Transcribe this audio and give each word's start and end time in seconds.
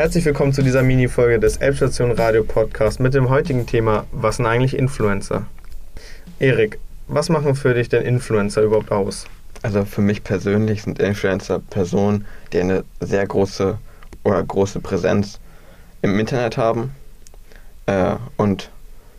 Herzlich 0.00 0.24
willkommen 0.24 0.54
zu 0.54 0.62
dieser 0.62 0.82
Mini-Folge 0.82 1.38
des 1.38 1.58
Elbstation 1.58 2.12
Radio 2.12 2.42
Podcast 2.42 3.00
mit 3.00 3.12
dem 3.12 3.28
heutigen 3.28 3.66
Thema: 3.66 4.06
Was 4.12 4.36
sind 4.36 4.46
eigentlich 4.46 4.74
Influencer? 4.74 5.44
Erik, 6.38 6.78
was 7.06 7.28
machen 7.28 7.54
für 7.54 7.74
dich 7.74 7.90
denn 7.90 8.02
Influencer 8.06 8.62
überhaupt 8.62 8.92
aus? 8.92 9.26
Also 9.60 9.84
für 9.84 10.00
mich 10.00 10.24
persönlich 10.24 10.84
sind 10.84 11.00
Influencer 11.00 11.58
Personen, 11.58 12.24
die 12.54 12.60
eine 12.60 12.84
sehr 13.00 13.26
große 13.26 13.76
oder 14.24 14.42
große 14.42 14.80
Präsenz 14.80 15.38
im 16.00 16.18
Internet 16.18 16.56
haben 16.56 16.94
äh, 17.84 18.14
und 18.38 18.70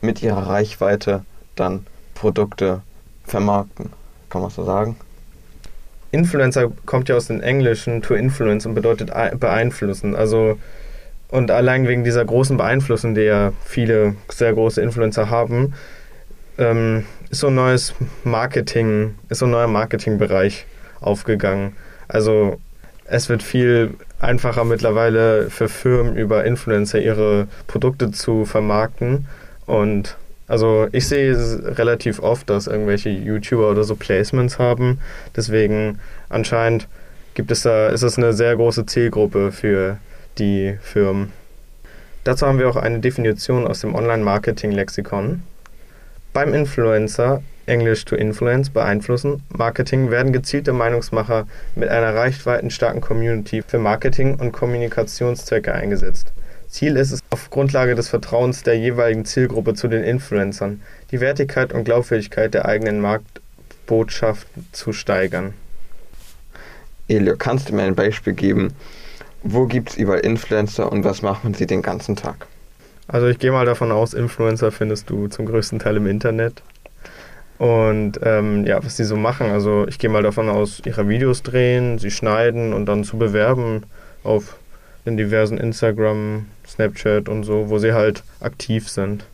mit 0.00 0.22
ihrer 0.22 0.46
Reichweite 0.46 1.26
dann 1.56 1.86
Produkte 2.14 2.80
vermarkten. 3.24 3.90
Kann 4.30 4.40
man 4.40 4.50
so 4.50 4.64
sagen? 4.64 4.96
Influencer 6.12 6.70
kommt 6.86 7.08
ja 7.08 7.16
aus 7.16 7.26
dem 7.26 7.40
Englischen 7.40 8.02
to 8.02 8.14
influence 8.14 8.66
und 8.66 8.74
bedeutet 8.74 9.12
beeinflussen. 9.38 10.14
Also 10.14 10.58
und 11.28 11.50
allein 11.50 11.86
wegen 11.86 12.02
dieser 12.02 12.24
großen 12.24 12.56
Beeinflussung, 12.56 13.14
die 13.14 13.22
ja 13.22 13.52
viele 13.64 14.16
sehr 14.28 14.52
große 14.52 14.82
Influencer 14.82 15.30
haben, 15.30 15.74
ähm, 16.58 17.04
ist 17.30 17.40
so 17.40 17.46
ein 17.46 17.54
neues 17.54 17.94
Marketing, 18.24 19.14
ist 19.28 19.38
so 19.38 19.46
ein 19.46 19.52
neuer 19.52 19.68
Marketingbereich 19.68 20.66
aufgegangen. 21.00 21.76
Also 22.08 22.58
es 23.04 23.28
wird 23.28 23.42
viel 23.42 23.94
einfacher 24.18 24.64
mittlerweile 24.64 25.50
für 25.50 25.68
Firmen 25.68 26.16
über 26.16 26.44
Influencer 26.44 27.00
ihre 27.00 27.46
Produkte 27.68 28.10
zu 28.10 28.44
vermarkten 28.44 29.26
und 29.66 30.16
also 30.50 30.88
ich 30.90 31.06
sehe 31.06 31.30
es 31.30 31.78
relativ 31.78 32.18
oft, 32.18 32.50
dass 32.50 32.66
irgendwelche 32.66 33.08
YouTuber 33.08 33.70
oder 33.70 33.84
so 33.84 33.94
Placements 33.94 34.58
haben. 34.58 34.98
Deswegen 35.36 36.00
anscheinend 36.28 36.88
gibt 37.34 37.52
es 37.52 37.62
da, 37.62 37.88
ist 37.90 38.02
es 38.02 38.18
eine 38.18 38.32
sehr 38.32 38.56
große 38.56 38.84
Zielgruppe 38.84 39.52
für 39.52 39.98
die 40.38 40.76
Firmen. 40.82 41.30
Dazu 42.24 42.48
haben 42.48 42.58
wir 42.58 42.68
auch 42.68 42.74
eine 42.74 42.98
Definition 42.98 43.64
aus 43.64 43.82
dem 43.82 43.94
Online-Marketing-Lexikon. 43.94 45.44
Beim 46.32 46.52
Influencer, 46.52 47.44
Englisch 47.66 48.04
to 48.04 48.16
Influence, 48.16 48.70
beeinflussen, 48.70 49.44
Marketing 49.56 50.10
werden 50.10 50.32
gezielte 50.32 50.72
Meinungsmacher 50.72 51.46
mit 51.76 51.90
einer 51.90 52.16
reichweitenstarken 52.16 53.00
Community 53.00 53.62
für 53.64 53.78
Marketing- 53.78 54.34
und 54.34 54.50
Kommunikationszwecke 54.50 55.72
eingesetzt. 55.72 56.32
Ziel 56.70 56.96
ist 56.96 57.10
es, 57.10 57.20
auf 57.30 57.50
Grundlage 57.50 57.96
des 57.96 58.08
Vertrauens 58.08 58.62
der 58.62 58.78
jeweiligen 58.78 59.24
Zielgruppe 59.24 59.74
zu 59.74 59.88
den 59.88 60.04
Influencern 60.04 60.80
die 61.10 61.20
Wertigkeit 61.20 61.72
und 61.72 61.84
Glaubwürdigkeit 61.84 62.54
der 62.54 62.66
eigenen 62.66 63.00
Marktbotschaft 63.00 64.46
zu 64.70 64.92
steigern. 64.92 65.52
Elio, 67.08 67.36
kannst 67.36 67.68
du 67.68 67.74
mir 67.74 67.82
ein 67.82 67.96
Beispiel 67.96 68.34
geben? 68.34 68.72
Wo 69.42 69.66
gibt 69.66 69.90
es 69.90 69.96
überall 69.96 70.20
Influencer 70.20 70.92
und 70.92 71.02
was 71.02 71.22
machen 71.22 71.54
sie 71.54 71.66
den 71.66 71.82
ganzen 71.82 72.14
Tag? 72.14 72.46
Also 73.08 73.26
ich 73.26 73.40
gehe 73.40 73.50
mal 73.50 73.66
davon 73.66 73.90
aus, 73.90 74.14
Influencer 74.14 74.70
findest 74.70 75.10
du 75.10 75.26
zum 75.26 75.46
größten 75.46 75.80
Teil 75.80 75.96
im 75.96 76.06
Internet. 76.06 76.62
Und 77.58 78.20
ähm, 78.22 78.64
ja, 78.64 78.82
was 78.82 78.96
sie 78.96 79.04
so 79.04 79.16
machen, 79.16 79.50
also 79.50 79.88
ich 79.88 79.98
gehe 79.98 80.08
mal 80.08 80.22
davon 80.22 80.48
aus, 80.48 80.80
ihre 80.84 81.08
Videos 81.08 81.42
drehen, 81.42 81.98
sie 81.98 82.12
schneiden 82.12 82.72
und 82.72 82.86
dann 82.86 83.02
zu 83.02 83.18
bewerben 83.18 83.82
auf 84.22 84.59
in 85.04 85.16
diversen 85.16 85.58
Instagram, 85.58 86.46
Snapchat 86.66 87.28
und 87.28 87.44
so, 87.44 87.70
wo 87.70 87.78
sie 87.78 87.92
halt 87.92 88.22
aktiv 88.40 88.88
sind. 88.88 89.24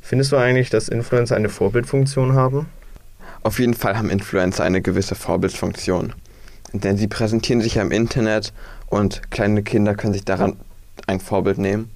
Findest 0.00 0.32
du 0.32 0.36
eigentlich, 0.36 0.70
dass 0.70 0.88
Influencer 0.88 1.36
eine 1.36 1.48
Vorbildfunktion 1.48 2.34
haben? 2.34 2.66
Auf 3.42 3.58
jeden 3.58 3.74
Fall 3.74 3.96
haben 3.98 4.10
Influencer 4.10 4.64
eine 4.64 4.82
gewisse 4.82 5.14
Vorbildfunktion. 5.14 6.12
Denn 6.72 6.96
sie 6.96 7.08
präsentieren 7.08 7.60
sich 7.60 7.76
ja 7.76 7.82
im 7.82 7.90
Internet 7.90 8.52
und 8.88 9.30
kleine 9.30 9.62
Kinder 9.62 9.94
können 9.94 10.12
sich 10.12 10.24
daran 10.24 10.56
ein 11.06 11.20
Vorbild 11.20 11.58
nehmen. 11.58 11.90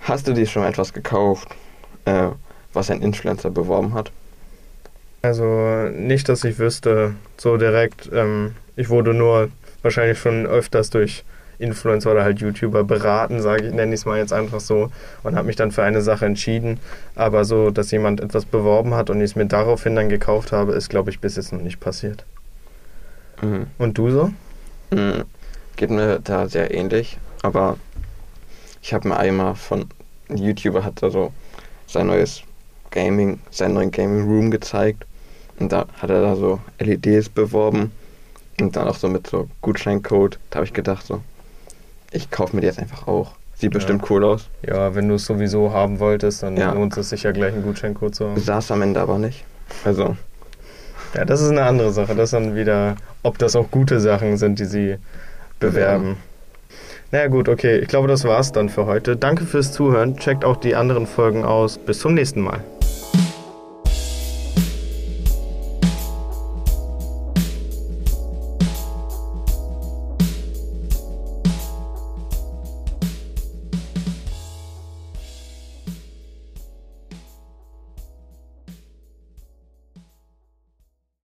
Hast 0.00 0.26
du 0.26 0.32
dir 0.32 0.46
schon 0.46 0.64
etwas 0.64 0.92
gekauft, 0.92 1.48
äh, 2.04 2.28
was 2.72 2.90
ein 2.90 3.02
Influencer 3.02 3.50
beworben 3.50 3.94
hat? 3.94 4.10
Also 5.22 5.88
nicht, 5.94 6.28
dass 6.28 6.42
ich 6.44 6.58
wüsste, 6.58 7.14
so 7.36 7.56
direkt. 7.56 8.10
Ähm, 8.12 8.56
ich 8.74 8.88
wurde 8.88 9.14
nur 9.14 9.50
wahrscheinlich 9.82 10.18
schon 10.18 10.46
öfters 10.46 10.90
durch 10.90 11.24
Influencer 11.58 12.12
oder 12.12 12.24
halt 12.24 12.40
YouTuber 12.40 12.84
beraten, 12.84 13.40
sage 13.40 13.68
ich, 13.68 13.72
nenne 13.72 13.94
ich 13.94 14.00
es 14.00 14.06
mal 14.06 14.18
jetzt 14.18 14.32
einfach 14.32 14.60
so, 14.60 14.90
und 15.22 15.36
habe 15.36 15.46
mich 15.46 15.56
dann 15.56 15.70
für 15.70 15.84
eine 15.84 16.02
Sache 16.02 16.26
entschieden. 16.26 16.80
Aber 17.14 17.44
so, 17.44 17.70
dass 17.70 17.90
jemand 17.90 18.20
etwas 18.20 18.44
beworben 18.44 18.94
hat 18.94 19.10
und 19.10 19.18
ich 19.18 19.30
es 19.30 19.36
mir 19.36 19.46
daraufhin 19.46 19.94
dann 19.94 20.08
gekauft 20.08 20.52
habe, 20.52 20.72
ist, 20.72 20.88
glaube 20.88 21.10
ich, 21.10 21.20
bis 21.20 21.36
jetzt 21.36 21.52
noch 21.52 21.62
nicht 21.62 21.80
passiert. 21.80 22.24
Mhm. 23.40 23.66
Und 23.78 23.96
du 23.98 24.10
so? 24.10 24.32
Mhm. 24.90 25.24
Geht 25.76 25.90
mir 25.90 26.20
da 26.22 26.48
sehr 26.48 26.74
ähnlich, 26.74 27.18
aber 27.42 27.78
ich 28.82 28.92
habe 28.92 29.08
mir 29.08 29.16
einmal 29.16 29.54
von 29.54 29.86
ein 30.28 30.38
YouTuber 30.38 30.84
hat 30.84 31.02
da 31.02 31.10
so 31.10 31.32
sein 31.86 32.06
neues 32.06 32.42
Gaming, 32.90 33.38
seinen 33.50 33.74
neuen 33.74 33.90
Gaming 33.90 34.24
Room 34.24 34.50
gezeigt 34.50 35.04
und 35.58 35.72
da 35.72 35.86
hat 35.98 36.10
er 36.10 36.22
da 36.22 36.36
so 36.36 36.60
LEDs 36.78 37.28
beworben 37.28 37.92
und 38.60 38.76
dann 38.76 38.88
auch 38.88 38.96
so 38.96 39.08
mit 39.08 39.26
so 39.26 39.48
Gutscheincode. 39.60 40.38
Da 40.50 40.56
habe 40.56 40.66
ich 40.66 40.72
gedacht 40.72 41.06
so, 41.06 41.20
ich 42.10 42.30
kaufe 42.30 42.54
mir 42.54 42.60
die 42.60 42.66
jetzt 42.66 42.78
einfach 42.78 43.06
auch. 43.06 43.32
Sieht 43.54 43.72
ja. 43.72 43.78
bestimmt 43.78 44.10
cool 44.10 44.24
aus. 44.24 44.48
Ja, 44.66 44.94
wenn 44.94 45.08
du 45.08 45.14
es 45.14 45.24
sowieso 45.24 45.72
haben 45.72 46.00
wolltest, 46.00 46.42
dann 46.42 46.56
ja. 46.56 46.72
lohnt 46.72 46.96
es 46.96 47.10
sich 47.10 47.22
ja 47.22 47.32
gleich 47.32 47.54
einen 47.54 47.62
Gutscheincode 47.62 48.14
zu 48.14 48.28
haben. 48.28 48.40
Saß 48.40 48.70
am 48.72 48.82
Ende 48.82 49.00
aber 49.00 49.18
nicht. 49.18 49.44
Also. 49.84 50.16
Ja, 51.14 51.24
das 51.24 51.40
ist 51.40 51.50
eine 51.50 51.62
andere 51.62 51.92
Sache. 51.92 52.14
Das 52.14 52.30
dann 52.30 52.54
wieder, 52.56 52.96
ob 53.22 53.38
das 53.38 53.54
auch 53.54 53.70
gute 53.70 54.00
Sachen 54.00 54.36
sind, 54.36 54.58
die 54.58 54.64
sie 54.64 54.96
bewerben. 55.60 56.08
Ja. 56.08 56.16
Naja 57.12 57.26
gut, 57.28 57.48
okay. 57.48 57.78
Ich 57.78 57.88
glaube, 57.88 58.08
das 58.08 58.24
war's 58.24 58.52
dann 58.52 58.68
für 58.68 58.86
heute. 58.86 59.16
Danke 59.16 59.44
fürs 59.44 59.72
Zuhören. 59.72 60.16
Checkt 60.16 60.44
auch 60.44 60.56
die 60.56 60.74
anderen 60.74 61.06
Folgen 61.06 61.44
aus. 61.44 61.78
Bis 61.78 61.98
zum 62.00 62.14
nächsten 62.14 62.40
Mal. 62.40 62.64